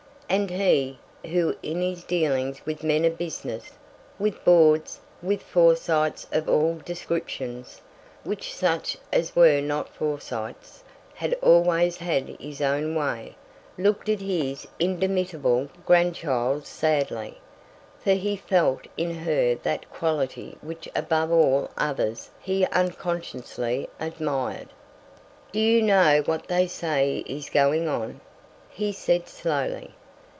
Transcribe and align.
And 0.31 0.49
he, 0.49 0.97
who 1.25 1.57
in 1.61 1.81
his 1.81 2.05
dealings 2.05 2.65
with 2.65 2.85
men 2.85 3.03
of 3.03 3.17
business, 3.17 3.71
with 4.17 4.45
Boards, 4.45 4.97
with 5.21 5.43
Forsytes 5.43 6.25
of 6.31 6.47
all 6.47 6.77
descriptions, 6.85 7.81
with 8.23 8.41
such 8.41 8.97
as 9.11 9.35
were 9.35 9.59
not 9.59 9.89
Forsytes, 9.93 10.85
had 11.15 11.33
always 11.41 11.97
had 11.97 12.29
his 12.39 12.61
own 12.61 12.95
way, 12.95 13.35
looked 13.77 14.07
at 14.07 14.21
his 14.21 14.65
indomitable 14.79 15.67
grandchild 15.85 16.65
sadly—for 16.65 18.13
he 18.13 18.37
felt 18.37 18.85
in 18.95 19.13
her 19.13 19.55
that 19.63 19.91
quality 19.91 20.57
which 20.61 20.87
above 20.95 21.29
all 21.33 21.69
others 21.77 22.29
he 22.39 22.65
unconsciously 22.67 23.89
admired. 23.99 24.69
"Do 25.51 25.59
you 25.59 25.81
know 25.81 26.23
what 26.25 26.47
they 26.47 26.67
say 26.67 27.17
is 27.27 27.49
going 27.49 27.89
on?" 27.89 28.21
he 28.69 28.93
said 28.93 29.27
slowly. 29.27 29.93